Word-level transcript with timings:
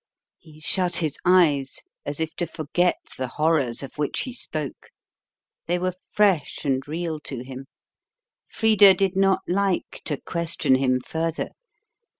He 0.39 0.59
shut 0.59 0.95
his 0.95 1.19
eyes 1.25 1.83
as 2.07 2.19
if 2.19 2.35
to 2.37 2.47
forget 2.47 2.95
the 3.19 3.27
horrors 3.27 3.83
of 3.83 3.99
which 3.99 4.21
he 4.21 4.33
spoke. 4.33 4.89
They 5.67 5.77
were 5.77 5.93
fresh 6.11 6.65
and 6.65 6.81
real 6.87 7.19
to 7.19 7.43
him. 7.43 7.67
Frida 8.47 8.95
did 8.95 9.15
not 9.15 9.41
like 9.47 10.01
to 10.05 10.17
question 10.19 10.73
him 10.73 11.01
further. 11.01 11.49